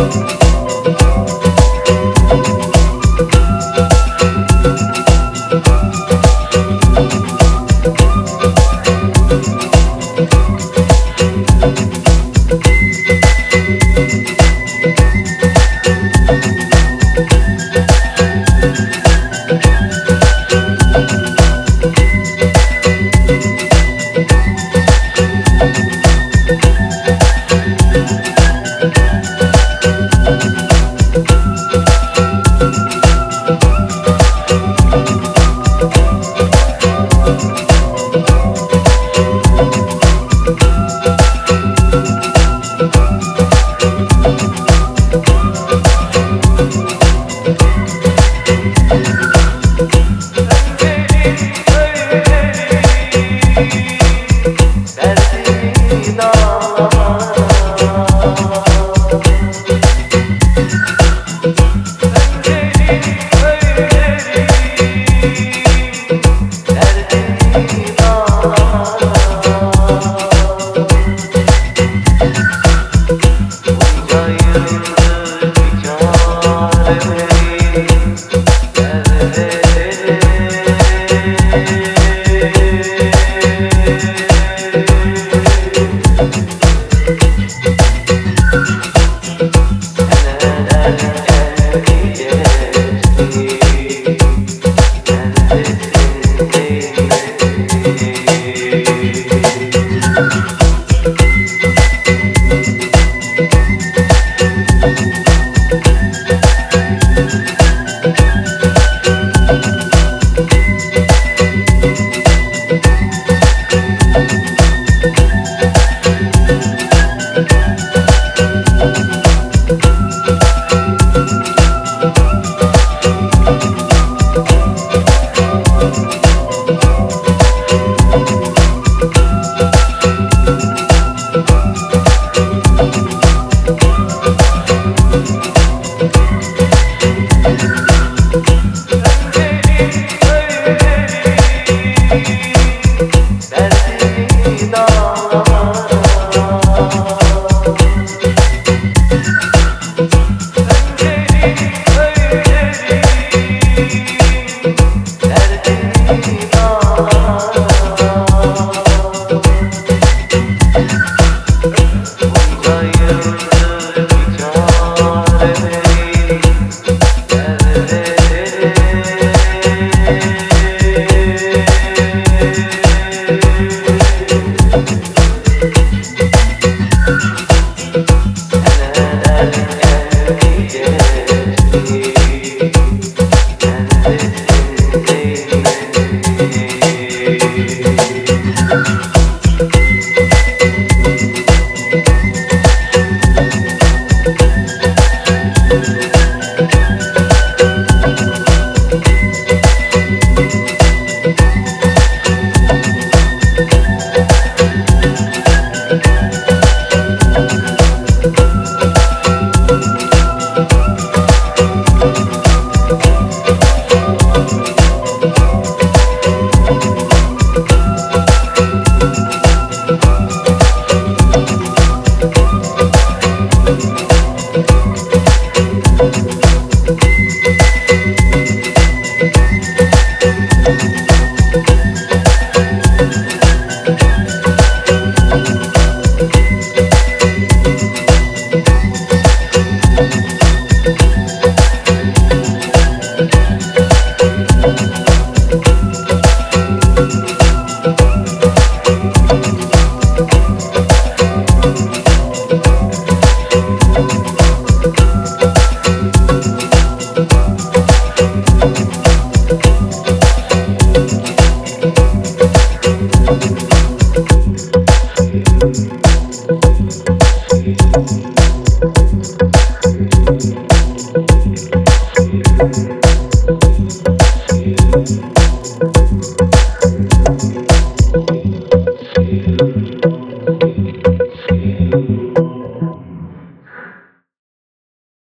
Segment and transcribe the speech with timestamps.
[0.00, 0.49] Hey,